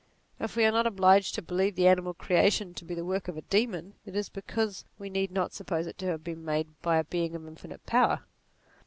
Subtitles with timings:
[0.39, 3.37] If we are not obliged to believe the animal creation to be the work of
[3.37, 6.69] a demon, it is because we need not sup pose it to have been made
[6.81, 8.21] by a Being of infinite power.